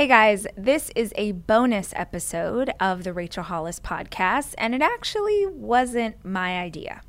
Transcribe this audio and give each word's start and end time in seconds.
Hey 0.00 0.06
guys, 0.06 0.46
this 0.56 0.90
is 0.96 1.12
a 1.14 1.32
bonus 1.32 1.92
episode 1.94 2.72
of 2.80 3.04
the 3.04 3.12
Rachel 3.12 3.42
Hollis 3.42 3.78
podcast, 3.78 4.54
and 4.56 4.74
it 4.74 4.80
actually 4.80 5.44
wasn't 5.48 6.24
my 6.24 6.58
idea. 6.58 7.02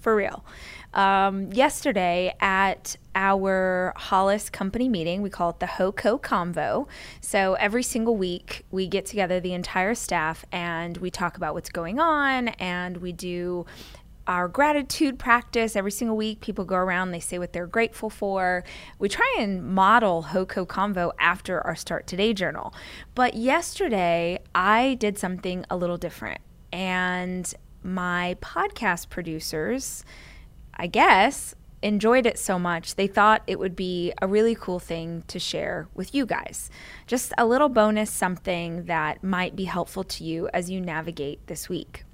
For 0.00 0.16
real. 0.16 0.44
Um, 0.92 1.52
yesterday 1.52 2.34
at 2.40 2.96
our 3.14 3.92
Hollis 3.94 4.50
company 4.50 4.88
meeting, 4.88 5.22
we 5.22 5.30
call 5.30 5.50
it 5.50 5.60
the 5.60 5.66
HOCO 5.66 6.18
Convo. 6.18 6.88
So 7.20 7.54
every 7.54 7.84
single 7.84 8.16
week, 8.16 8.64
we 8.72 8.88
get 8.88 9.06
together, 9.06 9.38
the 9.38 9.52
entire 9.52 9.94
staff, 9.94 10.44
and 10.50 10.96
we 10.96 11.12
talk 11.12 11.36
about 11.36 11.54
what's 11.54 11.70
going 11.70 12.00
on, 12.00 12.48
and 12.48 12.96
we 12.96 13.12
do 13.12 13.66
our 14.26 14.48
gratitude 14.48 15.18
practice 15.18 15.74
every 15.74 15.90
single 15.90 16.16
week. 16.16 16.40
People 16.40 16.64
go 16.64 16.76
around, 16.76 17.10
they 17.10 17.20
say 17.20 17.38
what 17.38 17.52
they're 17.52 17.66
grateful 17.66 18.10
for. 18.10 18.64
We 18.98 19.08
try 19.08 19.36
and 19.38 19.64
model 19.64 20.22
HOCO 20.22 20.64
Convo 20.66 21.12
after 21.18 21.60
our 21.60 21.74
Start 21.74 22.06
Today 22.06 22.32
journal. 22.32 22.72
But 23.14 23.34
yesterday, 23.34 24.38
I 24.54 24.94
did 24.94 25.18
something 25.18 25.64
a 25.70 25.76
little 25.76 25.98
different. 25.98 26.40
And 26.72 27.52
my 27.82 28.36
podcast 28.40 29.08
producers, 29.08 30.04
I 30.74 30.86
guess, 30.86 31.54
enjoyed 31.82 32.26
it 32.26 32.38
so 32.38 32.58
much, 32.58 32.94
they 32.94 33.06
thought 33.06 33.42
it 33.46 33.58
would 33.58 33.74
be 33.74 34.12
a 34.22 34.26
really 34.26 34.54
cool 34.54 34.78
thing 34.78 35.24
to 35.26 35.38
share 35.38 35.88
with 35.94 36.14
you 36.14 36.24
guys. 36.24 36.70
Just 37.06 37.32
a 37.36 37.44
little 37.44 37.68
bonus 37.68 38.10
something 38.10 38.84
that 38.84 39.22
might 39.22 39.56
be 39.56 39.64
helpful 39.64 40.04
to 40.04 40.24
you 40.24 40.48
as 40.54 40.70
you 40.70 40.80
navigate 40.80 41.46
this 41.48 41.68
week. 41.68 42.04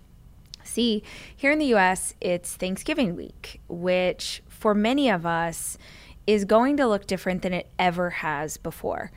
See, 0.68 1.02
here 1.34 1.50
in 1.50 1.58
the 1.58 1.74
US, 1.74 2.14
it's 2.20 2.54
Thanksgiving 2.54 3.16
week, 3.16 3.60
which 3.68 4.42
for 4.48 4.74
many 4.74 5.08
of 5.08 5.24
us 5.24 5.78
is 6.26 6.44
going 6.44 6.76
to 6.76 6.86
look 6.86 7.06
different 7.06 7.40
than 7.40 7.54
it 7.54 7.70
ever 7.78 8.10
has 8.10 8.58
before. 8.58 9.10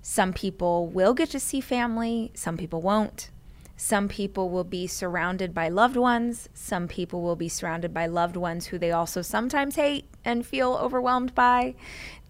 Some 0.00 0.32
people 0.32 0.86
will 0.88 1.12
get 1.12 1.28
to 1.30 1.40
see 1.40 1.60
family, 1.60 2.32
some 2.34 2.56
people 2.56 2.80
won't. 2.80 3.30
Some 3.76 4.08
people 4.08 4.48
will 4.48 4.64
be 4.64 4.86
surrounded 4.86 5.52
by 5.52 5.68
loved 5.68 5.96
ones. 5.96 6.48
Some 6.54 6.86
people 6.86 7.22
will 7.22 7.36
be 7.36 7.48
surrounded 7.48 7.92
by 7.92 8.06
loved 8.06 8.36
ones 8.36 8.66
who 8.66 8.78
they 8.78 8.92
also 8.92 9.20
sometimes 9.20 9.74
hate 9.74 10.06
and 10.24 10.46
feel 10.46 10.74
overwhelmed 10.74 11.34
by. 11.34 11.74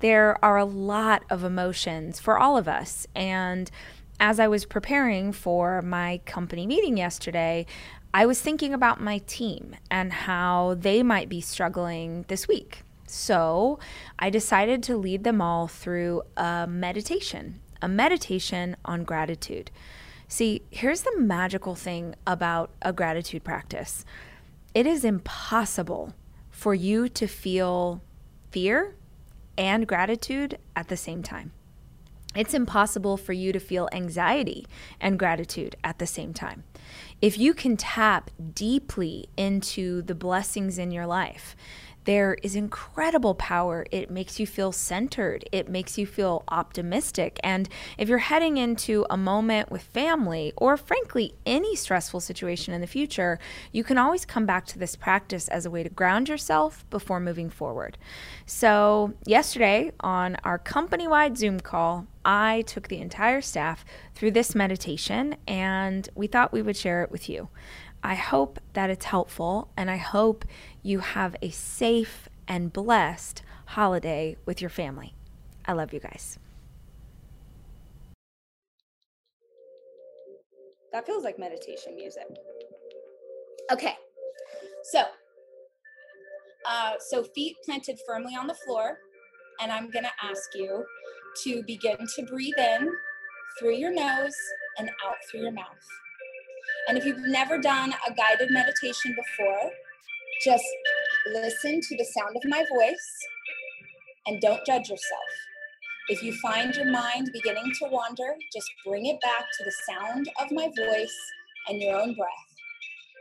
There 0.00 0.42
are 0.42 0.56
a 0.56 0.64
lot 0.64 1.22
of 1.28 1.44
emotions 1.44 2.18
for 2.18 2.38
all 2.38 2.56
of 2.56 2.66
us. 2.66 3.06
And 3.14 3.70
as 4.18 4.40
I 4.40 4.48
was 4.48 4.64
preparing 4.64 5.32
for 5.32 5.82
my 5.82 6.20
company 6.24 6.66
meeting 6.66 6.96
yesterday, 6.96 7.66
I 8.16 8.26
was 8.26 8.40
thinking 8.40 8.72
about 8.72 9.00
my 9.00 9.18
team 9.26 9.74
and 9.90 10.12
how 10.12 10.76
they 10.78 11.02
might 11.02 11.28
be 11.28 11.40
struggling 11.40 12.24
this 12.28 12.46
week. 12.46 12.84
So 13.08 13.80
I 14.20 14.30
decided 14.30 14.84
to 14.84 14.96
lead 14.96 15.24
them 15.24 15.42
all 15.42 15.66
through 15.66 16.22
a 16.36 16.64
meditation, 16.68 17.60
a 17.82 17.88
meditation 17.88 18.76
on 18.84 19.02
gratitude. 19.02 19.72
See, 20.28 20.62
here's 20.70 21.02
the 21.02 21.18
magical 21.18 21.74
thing 21.74 22.14
about 22.24 22.70
a 22.82 22.92
gratitude 22.92 23.42
practice 23.42 24.04
it 24.74 24.86
is 24.86 25.04
impossible 25.04 26.14
for 26.50 26.72
you 26.72 27.08
to 27.08 27.26
feel 27.26 28.00
fear 28.52 28.94
and 29.58 29.88
gratitude 29.88 30.58
at 30.76 30.86
the 30.86 30.96
same 30.96 31.24
time. 31.24 31.50
It's 32.36 32.54
impossible 32.54 33.16
for 33.16 33.32
you 33.32 33.52
to 33.52 33.60
feel 33.60 33.88
anxiety 33.92 34.66
and 35.00 35.18
gratitude 35.18 35.76
at 35.84 35.98
the 35.98 36.06
same 36.06 36.32
time 36.32 36.64
if 37.24 37.38
you 37.38 37.54
can 37.54 37.74
tap 37.74 38.30
deeply 38.52 39.30
into 39.34 40.02
the 40.02 40.14
blessings 40.14 40.78
in 40.78 40.90
your 40.90 41.06
life, 41.06 41.56
there 42.04 42.36
is 42.42 42.54
incredible 42.54 43.34
power. 43.34 43.86
It 43.90 44.10
makes 44.10 44.38
you 44.38 44.46
feel 44.46 44.72
centered. 44.72 45.44
It 45.52 45.68
makes 45.68 45.96
you 45.98 46.06
feel 46.06 46.44
optimistic. 46.48 47.40
And 47.42 47.68
if 47.98 48.08
you're 48.08 48.18
heading 48.18 48.56
into 48.56 49.06
a 49.10 49.16
moment 49.16 49.70
with 49.70 49.82
family 49.82 50.52
or, 50.56 50.76
frankly, 50.76 51.34
any 51.46 51.76
stressful 51.76 52.20
situation 52.20 52.74
in 52.74 52.80
the 52.80 52.86
future, 52.86 53.38
you 53.72 53.84
can 53.84 53.98
always 53.98 54.24
come 54.24 54.46
back 54.46 54.66
to 54.66 54.78
this 54.78 54.96
practice 54.96 55.48
as 55.48 55.66
a 55.66 55.70
way 55.70 55.82
to 55.82 55.88
ground 55.88 56.28
yourself 56.28 56.84
before 56.90 57.20
moving 57.20 57.50
forward. 57.50 57.98
So, 58.46 59.14
yesterday 59.26 59.92
on 60.00 60.36
our 60.44 60.58
company 60.58 61.08
wide 61.08 61.38
Zoom 61.38 61.60
call, 61.60 62.06
I 62.24 62.62
took 62.66 62.88
the 62.88 63.00
entire 63.00 63.40
staff 63.40 63.84
through 64.14 64.30
this 64.30 64.54
meditation 64.54 65.36
and 65.46 66.08
we 66.14 66.26
thought 66.26 66.52
we 66.52 66.62
would 66.62 66.76
share 66.76 67.02
it 67.02 67.10
with 67.10 67.28
you. 67.28 67.48
I 68.04 68.16
hope 68.16 68.60
that 68.74 68.90
it's 68.90 69.06
helpful 69.06 69.70
and 69.78 69.90
I 69.90 69.96
hope 69.96 70.44
you 70.82 70.98
have 70.98 71.34
a 71.40 71.48
safe 71.48 72.28
and 72.46 72.70
blessed 72.70 73.42
holiday 73.64 74.36
with 74.44 74.60
your 74.60 74.68
family. 74.68 75.14
I 75.64 75.72
love 75.72 75.94
you 75.94 76.00
guys. 76.00 76.38
That 80.92 81.06
feels 81.06 81.24
like 81.24 81.38
meditation 81.38 81.96
music. 81.96 82.26
Okay, 83.72 83.94
so 84.84 85.04
uh, 86.66 86.92
so 87.00 87.24
feet 87.34 87.56
planted 87.64 87.98
firmly 88.06 88.36
on 88.36 88.46
the 88.46 88.54
floor, 88.54 88.98
and 89.60 89.72
I'm 89.72 89.90
gonna 89.90 90.12
ask 90.22 90.50
you 90.54 90.84
to 91.44 91.62
begin 91.66 91.96
to 92.16 92.22
breathe 92.26 92.58
in 92.58 92.92
through 93.58 93.76
your 93.76 93.92
nose 93.92 94.36
and 94.78 94.90
out 95.04 95.16
through 95.30 95.40
your 95.40 95.52
mouth. 95.52 96.03
And 96.88 96.98
if 96.98 97.04
you've 97.04 97.26
never 97.26 97.58
done 97.58 97.94
a 98.06 98.14
guided 98.14 98.50
meditation 98.50 99.16
before, 99.16 99.70
just 100.44 100.64
listen 101.32 101.80
to 101.80 101.96
the 101.96 102.04
sound 102.04 102.36
of 102.36 102.42
my 102.44 102.64
voice 102.76 103.18
and 104.26 104.40
don't 104.40 104.64
judge 104.66 104.88
yourself. 104.88 105.30
If 106.08 106.22
you 106.22 106.34
find 106.34 106.74
your 106.74 106.90
mind 106.90 107.30
beginning 107.32 107.72
to 107.78 107.88
wander, 107.90 108.34
just 108.52 108.70
bring 108.86 109.06
it 109.06 109.18
back 109.22 109.46
to 109.58 109.64
the 109.64 109.72
sound 109.88 110.28
of 110.40 110.52
my 110.52 110.68
voice 110.76 111.18
and 111.68 111.80
your 111.80 111.98
own 111.98 112.14
breath. 112.14 112.28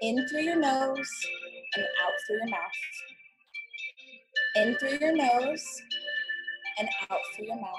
In 0.02 0.28
through 0.28 0.42
your 0.42 0.60
nose 0.60 1.10
and 1.76 1.86
out 2.04 2.12
through 2.28 2.38
your 2.38 2.50
mouth. 2.50 2.72
In 4.56 4.76
through 4.76 4.98
your 5.00 5.16
nose 5.16 5.66
and 6.78 6.90
out 7.10 7.20
through 7.36 7.46
your 7.46 7.62
mouth. 7.62 7.70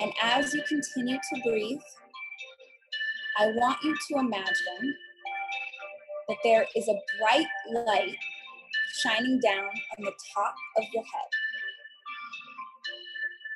And 0.00 0.12
as 0.20 0.52
you 0.52 0.62
continue 0.68 1.16
to 1.16 1.40
breathe, 1.42 1.78
I 3.38 3.48
want 3.48 3.76
you 3.82 3.94
to 3.94 4.18
imagine 4.18 4.96
that 6.28 6.38
there 6.42 6.64
is 6.74 6.88
a 6.88 6.94
bright 7.20 7.46
light 7.86 8.16
shining 9.02 9.38
down 9.40 9.68
on 9.98 10.04
the 10.04 10.12
top 10.34 10.54
of 10.78 10.84
your 10.94 11.02
head. 11.02 11.28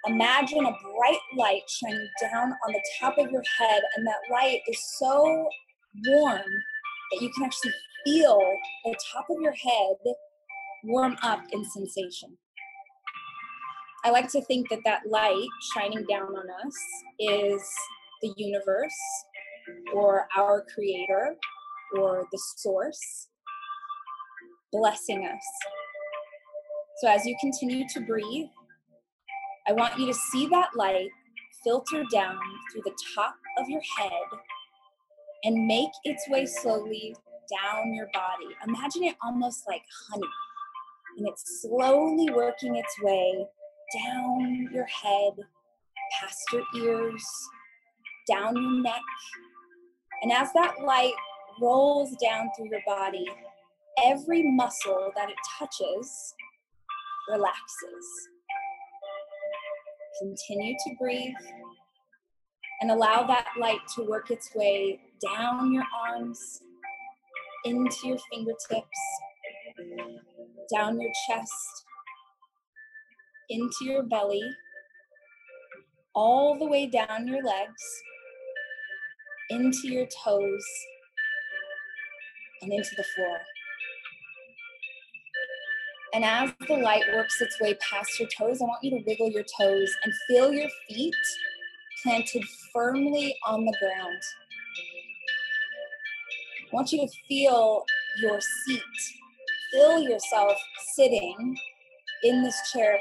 Imagine 0.07 0.67
a 0.67 0.73
bright 0.73 1.21
light 1.37 1.63
shining 1.69 2.09
down 2.21 2.53
on 2.67 2.73
the 2.73 2.83
top 3.01 3.17
of 3.17 3.31
your 3.31 3.43
head, 3.59 3.81
and 3.97 4.07
that 4.07 4.21
light 4.31 4.61
is 4.69 4.79
so 4.99 5.49
warm 6.07 6.43
that 7.12 7.23
you 7.23 7.31
can 7.35 7.45
actually 7.45 7.73
feel 8.05 8.39
the 8.85 8.95
top 9.12 9.27
of 9.31 9.41
your 9.41 9.53
head 9.53 9.97
warm 10.85 11.17
up 11.23 11.41
in 11.53 11.65
sensation. 11.65 12.37
I 14.05 14.11
like 14.11 14.31
to 14.33 14.43
think 14.45 14.69
that 14.69 14.81
that 14.85 15.03
light 15.09 15.49
shining 15.75 16.05
down 16.09 16.29
on 16.29 16.47
us 16.67 16.77
is 17.19 17.62
the 18.23 18.33
universe 18.37 18.93
or 19.94 20.26
our 20.36 20.64
creator 20.75 21.36
or 21.97 22.26
the 22.31 22.41
source 22.56 23.28
blessing 24.72 25.26
us. 25.26 25.44
So 27.00 27.08
as 27.08 27.25
you 27.25 27.34
continue 27.41 27.86
to 27.94 28.00
breathe, 28.00 28.48
I 29.69 29.72
want 29.72 29.98
you 29.98 30.06
to 30.06 30.14
see 30.14 30.47
that 30.48 30.70
light 30.76 31.08
filter 31.64 32.04
down 32.12 32.38
through 32.72 32.82
the 32.84 32.97
top 33.14 33.36
of 33.58 33.69
your 33.69 33.82
head 33.98 34.10
and 35.44 35.66
make 35.66 35.91
its 36.04 36.28
way 36.28 36.47
slowly 36.47 37.14
down 37.50 37.94
your 37.94 38.08
body. 38.12 38.54
Imagine 38.66 39.04
it 39.04 39.16
almost 39.25 39.64
like 39.66 39.82
honey, 40.08 40.28
and 41.19 41.28
it's 41.28 41.62
slowly 41.62 42.31
working 42.32 42.76
its 42.76 42.94
way 43.02 43.47
down 44.04 44.69
your 44.72 44.87
head, 44.87 45.32
past 46.20 46.40
your 46.52 46.62
ears, 46.76 47.25
down 48.28 48.55
your 48.56 48.82
neck. 48.82 49.00
And 50.22 50.32
as 50.32 50.52
that 50.52 50.81
light 50.84 51.14
rolls 51.61 52.14
down 52.22 52.50
through 52.56 52.70
your 52.70 52.82
body, 52.87 53.26
every 54.05 54.50
muscle 54.50 55.11
that 55.17 55.28
it 55.31 55.37
touches 55.58 56.34
relaxes. 57.28 58.28
Continue 60.20 60.75
to 60.75 60.94
breathe 60.99 61.34
and 62.81 62.90
allow 62.90 63.26
that 63.26 63.46
light 63.58 63.81
to 63.94 64.02
work 64.02 64.31
its 64.31 64.50
way 64.55 64.99
down 65.25 65.72
your 65.72 65.84
arms, 66.08 66.62
into 67.64 68.08
your 68.08 68.19
fingertips, 68.31 68.99
down 70.75 71.00
your 71.00 71.11
chest, 71.28 71.84
into 73.50 73.84
your 73.84 74.02
belly, 74.02 74.43
all 76.14 76.58
the 76.58 76.66
way 76.66 76.87
down 76.87 77.26
your 77.26 77.43
legs, 77.43 77.82
into 79.50 79.88
your 79.88 80.06
toes, 80.06 80.64
and 82.62 82.73
into 82.73 82.94
the 82.97 83.05
floor. 83.14 83.38
And 86.12 86.25
as 86.25 86.52
the 86.67 86.75
light 86.75 87.05
works 87.14 87.41
its 87.41 87.61
way 87.61 87.75
past 87.75 88.19
your 88.19 88.29
toes, 88.37 88.61
I 88.61 88.64
want 88.64 88.82
you 88.82 88.91
to 88.91 89.05
wiggle 89.06 89.31
your 89.31 89.44
toes 89.58 89.91
and 90.05 90.12
feel 90.29 90.52
your 90.52 90.69
feet 90.88 91.14
planted 92.02 92.43
firmly 92.73 93.35
on 93.47 93.64
the 93.64 93.76
ground. 93.81 94.19
I 96.62 96.75
want 96.75 96.93
you 96.93 97.06
to 97.06 97.12
feel 97.29 97.85
your 98.19 98.41
seat. 98.41 98.82
Feel 99.73 100.00
yourself 100.00 100.58
sitting 100.94 101.56
in 102.25 102.43
this 102.43 102.56
chair. 102.73 102.99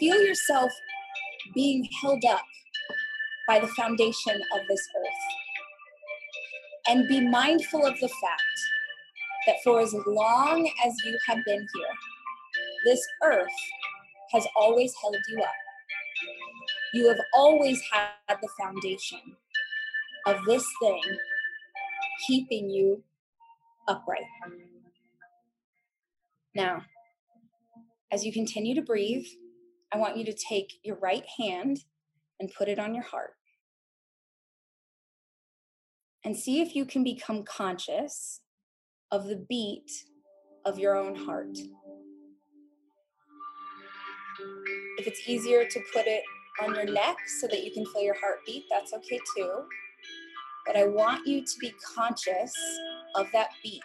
Feel 0.00 0.20
yourself 0.20 0.72
being 1.54 1.88
held 2.02 2.24
up 2.24 2.42
by 3.46 3.60
the 3.60 3.68
foundation 3.68 4.34
of 4.34 4.60
this 4.68 4.88
earth. 4.98 5.37
And 6.88 7.06
be 7.06 7.20
mindful 7.20 7.84
of 7.84 7.94
the 8.00 8.08
fact 8.08 8.42
that 9.46 9.56
for 9.62 9.80
as 9.80 9.94
long 10.06 10.70
as 10.86 10.94
you 11.04 11.18
have 11.26 11.44
been 11.44 11.60
here, 11.60 11.94
this 12.86 13.06
earth 13.22 13.48
has 14.32 14.46
always 14.56 14.94
held 15.00 15.16
you 15.28 15.42
up. 15.42 15.48
You 16.94 17.08
have 17.08 17.18
always 17.34 17.80
had 17.92 18.38
the 18.40 18.48
foundation 18.58 19.20
of 20.26 20.42
this 20.46 20.64
thing 20.80 21.02
keeping 22.26 22.70
you 22.70 23.02
upright. 23.86 24.22
Now, 26.54 26.82
as 28.10 28.24
you 28.24 28.32
continue 28.32 28.74
to 28.74 28.82
breathe, 28.82 29.26
I 29.92 29.98
want 29.98 30.16
you 30.16 30.24
to 30.24 30.34
take 30.48 30.72
your 30.82 30.96
right 30.96 31.24
hand 31.38 31.84
and 32.40 32.52
put 32.56 32.68
it 32.68 32.78
on 32.78 32.94
your 32.94 33.04
heart. 33.04 33.34
And 36.24 36.36
see 36.36 36.60
if 36.60 36.74
you 36.74 36.84
can 36.84 37.04
become 37.04 37.44
conscious 37.44 38.40
of 39.10 39.26
the 39.26 39.44
beat 39.48 39.90
of 40.64 40.78
your 40.78 40.96
own 40.96 41.14
heart. 41.14 41.56
If 44.98 45.06
it's 45.06 45.28
easier 45.28 45.64
to 45.64 45.80
put 45.92 46.06
it 46.06 46.22
on 46.62 46.74
your 46.74 46.84
neck 46.84 47.16
so 47.40 47.46
that 47.46 47.64
you 47.64 47.72
can 47.72 47.86
feel 47.86 48.02
your 48.02 48.16
heartbeat, 48.20 48.64
that's 48.70 48.92
okay 48.92 49.20
too. 49.36 49.62
But 50.66 50.76
I 50.76 50.86
want 50.86 51.26
you 51.26 51.40
to 51.40 51.58
be 51.60 51.72
conscious 51.94 52.52
of 53.14 53.26
that 53.32 53.48
beat 53.62 53.80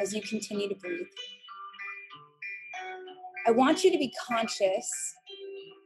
as 0.00 0.14
you 0.14 0.22
continue 0.22 0.68
to 0.68 0.74
breathe. 0.76 1.06
I 3.46 3.50
want 3.50 3.82
you 3.82 3.90
to 3.90 3.98
be 3.98 4.12
conscious 4.28 4.88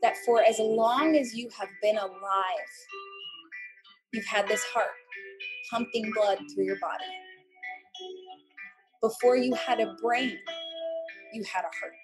that 0.02 0.14
for 0.26 0.42
as 0.42 0.58
long 0.58 1.16
as 1.16 1.34
you 1.34 1.48
have 1.58 1.68
been 1.80 1.96
alive, 1.96 2.10
you've 4.12 4.26
had 4.26 4.46
this 4.46 4.62
heart 4.64 4.90
pumping 5.70 6.12
blood 6.14 6.38
through 6.54 6.64
your 6.64 6.78
body. 6.80 7.04
Before 9.02 9.36
you 9.36 9.54
had 9.54 9.80
a 9.80 9.94
brain, 10.02 10.38
you 11.32 11.44
had 11.44 11.60
a 11.60 11.70
heart. 11.80 11.94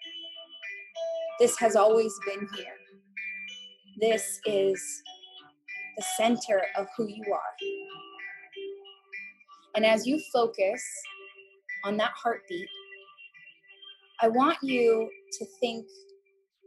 This 1.38 1.58
has 1.58 1.76
always 1.76 2.12
been 2.26 2.46
here. 2.56 2.74
This 4.00 4.40
is 4.46 5.02
the 5.96 6.04
center 6.16 6.62
of 6.76 6.86
who 6.96 7.06
you 7.08 7.24
are. 7.32 7.40
And 9.74 9.86
as 9.86 10.06
you 10.06 10.20
focus 10.32 10.82
on 11.84 11.96
that 11.96 12.12
heartbeat, 12.14 12.68
I 14.20 14.28
want 14.28 14.58
you 14.62 15.08
to 15.38 15.46
think 15.60 15.86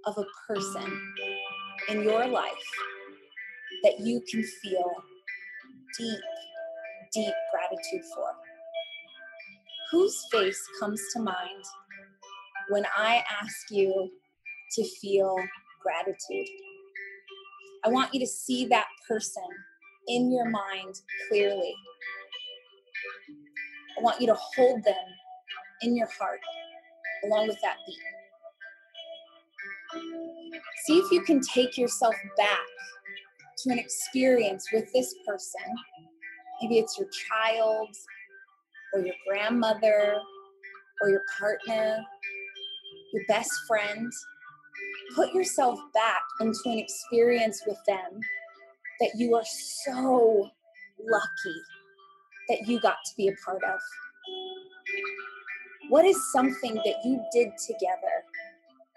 of 0.05 0.17
a 0.17 0.25
person 0.47 1.13
in 1.89 2.03
your 2.03 2.27
life 2.27 2.51
that 3.83 3.99
you 3.99 4.21
can 4.29 4.43
feel 4.43 4.91
deep, 5.97 6.19
deep 7.15 7.33
gratitude 7.51 8.05
for. 8.13 8.27
Whose 9.91 10.25
face 10.31 10.61
comes 10.79 11.01
to 11.13 11.21
mind 11.21 11.63
when 12.69 12.85
I 12.97 13.23
ask 13.41 13.71
you 13.71 14.09
to 14.73 14.83
feel 15.01 15.35
gratitude? 15.81 16.47
I 17.85 17.89
want 17.89 18.13
you 18.13 18.19
to 18.19 18.27
see 18.27 18.65
that 18.65 18.87
person 19.07 19.43
in 20.07 20.31
your 20.31 20.49
mind 20.49 20.99
clearly. 21.29 21.73
I 23.97 24.01
want 24.01 24.19
you 24.19 24.27
to 24.27 24.35
hold 24.35 24.83
them 24.83 24.95
in 25.81 25.95
your 25.95 26.09
heart 26.19 26.39
along 27.23 27.47
with 27.47 27.57
that 27.61 27.77
beat. 27.85 27.97
See 30.85 30.97
if 30.97 31.11
you 31.11 31.21
can 31.21 31.39
take 31.41 31.77
yourself 31.77 32.15
back 32.37 32.59
to 33.59 33.71
an 33.71 33.79
experience 33.79 34.67
with 34.73 34.91
this 34.93 35.15
person. 35.25 35.61
Maybe 36.61 36.79
it's 36.79 36.97
your 36.97 37.07
child, 37.09 37.89
or 38.93 39.01
your 39.01 39.15
grandmother, 39.27 40.17
or 41.01 41.09
your 41.09 41.23
partner, 41.37 42.03
your 43.13 43.23
best 43.27 43.51
friend. 43.67 44.11
Put 45.15 45.33
yourself 45.33 45.79
back 45.93 46.21
into 46.41 46.59
an 46.65 46.79
experience 46.79 47.63
with 47.67 47.77
them 47.87 48.19
that 48.99 49.11
you 49.15 49.35
are 49.35 49.45
so 49.45 50.49
lucky 50.99 51.61
that 52.49 52.67
you 52.67 52.79
got 52.79 52.97
to 53.05 53.11
be 53.17 53.27
a 53.27 53.33
part 53.45 53.63
of. 53.63 53.79
What 55.89 56.05
is 56.05 56.17
something 56.31 56.75
that 56.75 56.95
you 57.03 57.21
did 57.31 57.49
together 57.65 58.23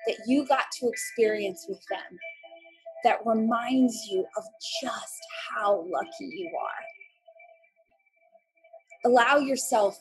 that 0.06 0.16
you 0.26 0.46
got 0.46 0.64
to 0.80 0.88
experience 0.88 1.66
with 1.68 1.80
them 1.90 2.18
that 3.04 3.18
reminds 3.26 4.08
you 4.10 4.24
of 4.36 4.44
just 4.82 5.20
how 5.50 5.84
lucky 5.90 6.26
you 6.26 6.50
are? 6.60 6.87
Allow 9.04 9.38
yourself 9.38 9.98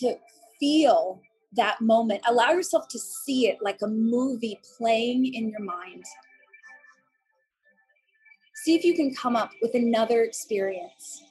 to 0.00 0.16
feel 0.58 1.20
that 1.54 1.80
moment. 1.80 2.22
Allow 2.28 2.52
yourself 2.52 2.88
to 2.88 2.98
see 2.98 3.48
it 3.48 3.58
like 3.62 3.78
a 3.82 3.88
movie 3.88 4.58
playing 4.76 5.34
in 5.34 5.48
your 5.48 5.62
mind. 5.62 6.04
See 8.64 8.74
if 8.74 8.84
you 8.84 8.94
can 8.94 9.14
come 9.14 9.36
up 9.36 9.50
with 9.62 9.74
another 9.74 10.22
experience. 10.22 11.22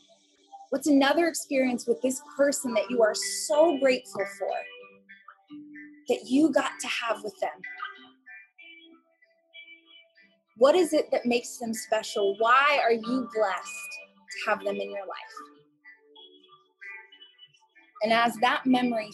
What's 0.70 0.88
another 0.88 1.28
experience 1.28 1.86
with 1.88 2.02
this 2.02 2.22
person 2.38 2.74
that 2.74 2.90
you 2.90 3.02
are 3.04 3.16
so 3.16 3.78
grateful 3.80 4.26
for? 4.40 4.50
that 6.08 6.26
you 6.26 6.52
got 6.52 6.72
to 6.80 6.88
have 6.88 7.24
with 7.24 7.38
them? 7.40 7.62
What 10.58 10.76
is 10.76 10.94
it 10.94 11.12
that 11.12 11.26
makes 11.26 11.58
them 11.58 11.74
special? 11.74 12.36
Why 12.40 12.80
are 12.82 12.94
you 12.94 13.28
blessed 13.36 13.90
to 14.32 14.50
have 14.50 14.60
them 14.64 14.76
in 14.76 14.90
your 14.90 15.06
life? 15.06 15.55
And 18.06 18.14
as 18.14 18.36
that 18.36 18.68
memory 18.68 19.10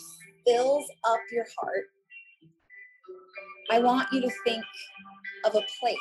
fills 0.45 0.85
up 1.09 1.21
your 1.31 1.45
heart, 1.57 1.85
I 3.71 3.79
want 3.79 4.11
you 4.11 4.19
to 4.19 4.29
think 4.43 4.65
of 5.45 5.55
a 5.55 5.63
place. 5.79 5.97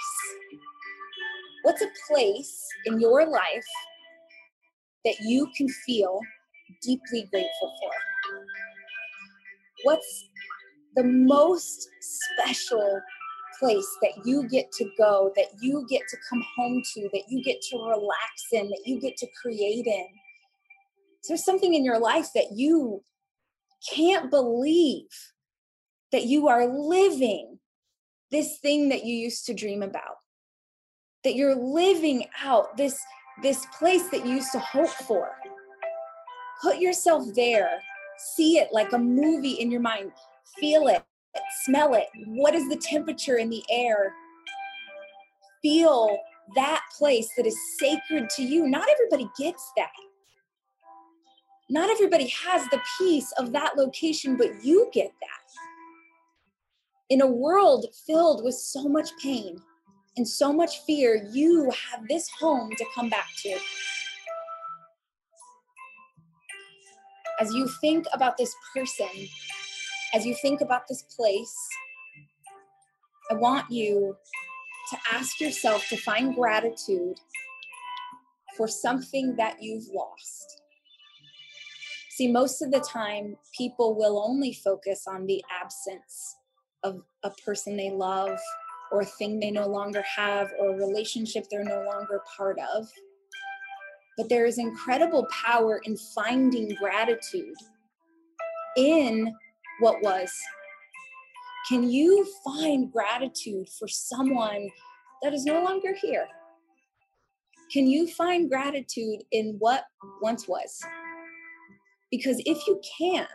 What's 1.63 1.83
a 1.83 1.91
place 2.09 2.67
in 2.87 3.01
your 3.01 3.29
life 3.29 3.71
that 5.05 5.21
you 5.21 5.47
can 5.57 5.69
feel 5.87 6.19
deeply 6.83 7.29
grateful 7.31 7.73
for? 7.81 7.91
What's 9.85 10.29
the 10.97 11.05
most 11.05 11.89
special 12.01 13.01
place 13.61 13.97
that 14.03 14.27
you 14.27 14.49
get 14.49 14.73
to 14.73 14.91
go, 14.99 15.31
that 15.37 15.47
you 15.61 15.87
get 15.89 16.03
to 16.09 16.17
come 16.29 16.45
home 16.57 16.83
to, 16.95 17.09
that 17.13 17.23
you 17.29 17.41
get 17.45 17.63
to 17.71 17.77
relax 17.77 18.49
in, 18.51 18.69
that 18.69 18.83
you 18.85 19.01
get 19.01 19.17
to 19.19 19.29
create 19.41 19.87
in. 19.87 20.07
Is 21.23 21.29
there 21.29 21.37
something 21.37 21.75
in 21.75 21.85
your 21.85 21.99
life 21.99 22.29
that 22.35 22.53
you 22.53 23.03
can't 23.95 24.31
believe 24.31 25.09
that 26.13 26.25
you 26.25 26.49
are 26.49 26.67
living 26.67 27.59
this 28.31 28.59
thing 28.59 28.89
that 28.89 29.05
you 29.05 29.15
used 29.15 29.47
to 29.47 29.55
dream 29.55 29.83
about? 29.83 30.17
That 31.25 31.35
you're 31.35 31.57
living 31.57 32.27
out 32.43 32.77
this, 32.77 32.99
this 33.43 33.67
place 33.79 34.09
that 34.09 34.25
you 34.27 34.37
used 34.37 34.53
to 34.53 34.59
hope 34.59 34.89
for. 34.89 35.31
Put 36.63 36.79
yourself 36.79 37.25
there, 37.35 37.81
see 38.35 38.59
it 38.59 38.69
like 38.73 38.93
a 38.93 38.99
movie 38.99 39.53
in 39.53 39.71
your 39.71 39.81
mind 39.81 40.13
feel 40.59 40.89
it, 40.89 41.03
smell 41.65 41.95
it. 41.95 42.07
What 42.27 42.55
is 42.55 42.69
the 42.69 42.77
temperature 42.77 43.37
in 43.37 43.51
the 43.51 43.63
air? 43.71 44.13
Feel 45.63 46.19
that 46.55 46.83
place 46.97 47.29
that 47.37 47.47
is 47.47 47.57
sacred 47.79 48.29
to 48.31 48.43
you. 48.43 48.67
Not 48.67 48.89
everybody 48.91 49.31
gets 49.39 49.71
that. 49.77 49.91
Not 51.71 51.89
everybody 51.89 52.27
has 52.29 52.69
the 52.69 52.81
peace 52.99 53.33
of 53.39 53.53
that 53.53 53.77
location, 53.77 54.37
but 54.37 54.63
you 54.63 54.91
get 54.93 55.13
that. 55.21 55.29
In 57.09 57.23
a 57.23 57.27
world 57.27 57.87
filled 58.07 58.45
with 58.45 58.55
so 58.55 58.89
much 58.89 59.11
pain 59.23 59.59
and 60.17 60.27
so 60.29 60.53
much 60.53 60.81
fear, 60.81 61.27
you 61.33 61.71
have 61.71 62.07
this 62.09 62.29
home 62.39 62.71
to 62.77 62.85
come 62.95 63.09
back 63.09 63.29
to. 63.43 63.57
As 67.41 67.53
you 67.55 67.69
think 67.81 68.05
about 68.13 68.37
this 68.37 68.55
person 68.75 69.09
as 70.13 70.27
you 70.27 70.35
think 70.35 70.61
about 70.61 70.89
this 70.89 71.03
place, 71.03 71.55
I 73.31 73.35
want 73.35 73.71
you 73.71 74.17
to 74.91 74.99
ask 75.13 75.41
yourself 75.41 75.87
to 75.89 75.97
find 75.97 76.35
gratitude 76.35 77.19
for 78.57 78.67
something 78.67 79.37
that 79.37 79.63
you've 79.63 79.87
lost. 79.95 80.60
See, 82.21 82.31
most 82.31 82.61
of 82.61 82.71
the 82.71 82.81
time, 82.81 83.35
people 83.57 83.97
will 83.97 84.23
only 84.23 84.53
focus 84.53 85.07
on 85.09 85.25
the 85.25 85.43
absence 85.51 86.37
of 86.83 87.01
a 87.23 87.31
person 87.47 87.79
they 87.79 87.89
love 87.89 88.39
or 88.93 89.01
a 89.01 89.07
thing 89.07 89.41
they 89.41 89.51
no 89.51 89.67
longer 89.67 90.03
have 90.03 90.51
or 90.59 90.75
a 90.75 90.77
relationship 90.77 91.47
they're 91.51 91.65
no 91.65 91.83
longer 91.91 92.21
part 92.37 92.59
of. 92.77 92.87
But 94.19 94.29
there 94.29 94.45
is 94.45 94.59
incredible 94.59 95.27
power 95.31 95.81
in 95.85 95.97
finding 96.15 96.75
gratitude 96.75 97.55
in 98.77 99.35
what 99.79 100.03
was. 100.03 100.31
Can 101.71 101.91
you 101.91 102.31
find 102.45 102.93
gratitude 102.93 103.67
for 103.79 103.89
someone 103.89 104.69
that 105.23 105.33
is 105.33 105.47
no 105.47 105.65
longer 105.65 105.95
here? 105.95 106.29
Can 107.73 107.87
you 107.87 108.07
find 108.09 108.51
gratitude 108.51 109.23
in 109.33 109.57
what 109.59 109.85
once 110.21 110.47
was? 110.47 110.85
Because 112.11 112.41
if 112.45 112.67
you 112.67 112.81
can, 112.99 113.27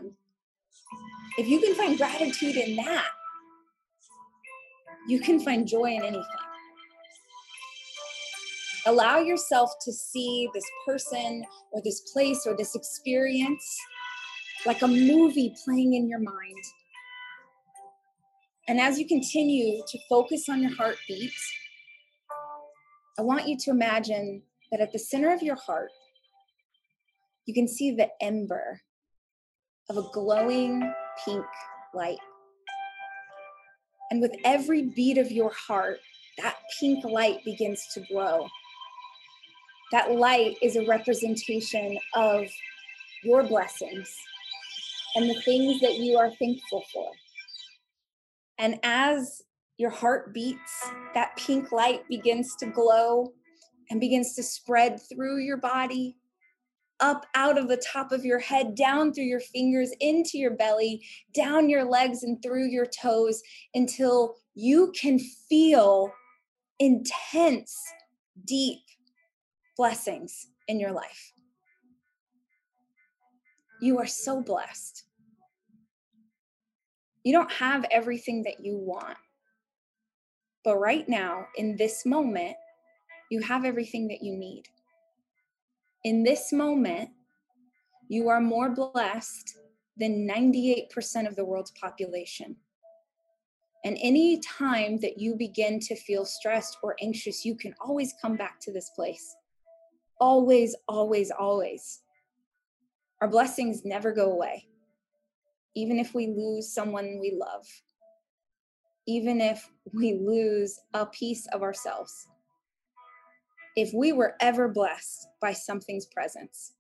if 1.38 1.48
you 1.48 1.60
can 1.60 1.76
find 1.76 1.98
gratitude 1.98 2.56
in 2.56 2.76
that, 2.78 3.08
you 5.08 5.20
can 5.20 5.40
find 5.40 5.68
joy 5.68 5.92
in 5.92 6.02
anything. 6.02 6.24
Allow 8.88 9.20
yourself 9.20 9.72
to 9.82 9.92
see 9.92 10.50
this 10.54 10.66
person 10.86 11.44
or 11.72 11.82
this 11.84 12.02
place 12.14 12.46
or 12.46 12.56
this 12.56 12.76
experience 12.76 13.78
like 14.66 14.82
a 14.82 14.88
movie 14.88 15.54
playing 15.64 15.94
in 15.94 16.08
your 16.08 16.20
mind. 16.20 16.64
And 18.68 18.80
as 18.80 19.00
you 19.00 19.08
continue 19.08 19.82
to 19.88 20.00
focus 20.10 20.50
on 20.50 20.62
your 20.62 20.76
heartbeat, 20.76 21.32
I 23.18 23.22
want 23.22 23.48
you 23.48 23.58
to 23.58 23.72
imagine 23.72 24.42
that 24.72 24.82
at 24.82 24.92
the 24.92 25.00
center 25.00 25.32
of 25.32 25.42
your 25.42 25.56
heart, 25.56 25.92
you 27.46 27.54
can 27.54 27.68
see 27.68 27.92
the 27.92 28.10
ember 28.22 28.82
of 29.90 29.98
a 29.98 30.10
glowing 30.14 30.92
pink 31.24 31.46
light. 31.94 32.18
And 34.12 34.22
with 34.22 34.36
every 34.44 34.84
beat 34.96 35.18
of 35.18 35.32
your 35.32 35.52
heart, 35.52 35.98
that 36.38 36.56
pink 36.80 37.04
light 37.06 37.44
begins 37.46 37.86
to 37.94 38.02
glow. 38.12 38.48
That 39.92 40.12
light 40.12 40.58
is 40.62 40.76
a 40.76 40.86
representation 40.86 41.98
of 42.16 42.48
your 43.24 43.44
blessings 43.44 44.14
and 45.16 45.30
the 45.30 45.42
things 45.42 45.80
that 45.82 45.96
you 45.98 46.18
are 46.18 46.32
thankful 46.32 46.84
for. 46.94 47.12
And 48.58 48.80
as 48.84 49.42
your 49.78 49.90
heart 49.90 50.34
beats, 50.34 50.92
that 51.14 51.36
pink 51.38 51.72
light 51.72 52.08
begins 52.08 52.56
to 52.58 52.66
glow 52.66 53.34
and 53.90 54.00
begins 54.00 54.36
to 54.36 54.44
spread 54.44 55.00
through 55.10 55.40
your 55.40 55.58
body, 55.58 56.18
up 57.00 57.26
out 57.36 57.58
of 57.58 57.68
the 57.68 57.78
top 57.78 58.12
of 58.12 58.24
your 58.24 58.40
head, 58.40 58.76
down 58.76 59.14
through 59.14 59.26
your 59.26 59.40
fingers, 59.40 59.92
into 60.00 60.38
your 60.38 60.56
belly, 60.56 61.06
down 61.34 61.70
your 61.70 61.84
legs, 61.84 62.24
and 62.24 62.42
through 62.42 62.68
your 62.68 62.86
toes 62.86 63.42
until 63.74 64.36
you 64.54 64.94
can 65.00 65.20
feel 65.20 66.12
intense, 66.80 67.78
deep 68.46 68.80
blessings 69.78 70.48
in 70.68 70.80
your 70.80 70.92
life. 70.92 71.34
You 73.82 74.00
are 74.00 74.08
so 74.08 74.42
blessed. 74.42 75.04
You 77.24 77.34
don't 77.34 77.52
have 77.52 77.86
everything 77.92 78.44
that 78.44 78.64
you 78.64 78.78
want. 78.78 79.18
But 80.64 80.78
right 80.78 81.08
now, 81.08 81.46
in 81.58 81.76
this 81.76 82.06
moment, 82.06 82.56
you 83.30 83.42
have 83.42 83.66
everything 83.66 84.08
that 84.08 84.24
you 84.24 84.38
need. 84.38 84.64
In 86.06 86.24
this 86.24 86.54
moment, 86.54 87.10
you 88.08 88.30
are 88.30 88.40
more 88.40 88.70
blessed 88.70 89.58
than 89.98 90.26
98% 90.26 91.28
of 91.28 91.36
the 91.36 91.44
world's 91.44 91.72
population. 91.72 92.56
And 93.84 93.98
any 94.02 94.40
time 94.40 95.00
that 95.00 95.20
you 95.20 95.36
begin 95.36 95.82
to 95.82 95.96
feel 95.96 96.24
stressed 96.24 96.78
or 96.82 96.96
anxious, 97.02 97.44
you 97.44 97.56
can 97.56 97.76
always 97.82 98.14
come 98.22 98.38
back 98.38 98.62
to 98.62 98.72
this 98.72 98.92
place. 98.92 99.36
Always, 100.22 100.76
always, 100.88 101.32
always. 101.32 102.02
Our 103.20 103.28
blessings 103.28 103.84
never 103.84 104.14
go 104.14 104.32
away 104.32 104.68
even 105.76 106.00
if 106.00 106.14
we 106.14 106.28
lose 106.28 106.74
someone 106.74 107.20
we 107.20 107.38
love, 107.38 107.68
even 109.06 109.42
if 109.42 109.70
we 109.92 110.14
lose 110.14 110.80
a 110.94 111.06
piece 111.06 111.46
of 111.48 111.62
ourselves. 111.62 112.28
If 113.76 113.94
we 113.94 114.14
were 114.14 114.36
ever 114.40 114.70
blessed 114.70 115.28
by 115.42 115.54
something's 115.54 116.06
presence, 116.06 116.74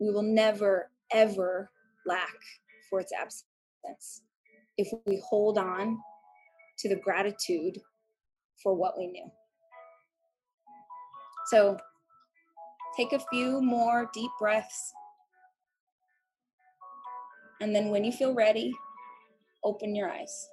we 0.00 0.10
will 0.10 0.22
never, 0.22 0.90
ever 1.12 1.70
lack 2.06 2.34
for 2.88 3.00
its 3.00 3.12
absence 3.12 4.22
if 4.78 4.88
we 5.06 5.20
hold 5.28 5.58
on 5.58 5.98
to 6.78 6.88
the 6.88 6.96
gratitude 6.96 7.78
for 8.62 8.74
what 8.74 8.96
we 8.96 9.08
knew. 9.08 9.30
So 11.48 11.76
take 12.96 13.12
a 13.12 13.20
few 13.30 13.60
more 13.60 14.08
deep 14.14 14.30
breaths. 14.38 14.92
And 17.60 17.74
then 17.74 17.90
when 17.90 18.04
you 18.04 18.12
feel 18.12 18.34
ready, 18.34 18.72
open 19.64 19.94
your 19.94 20.10
eyes. 20.10 20.48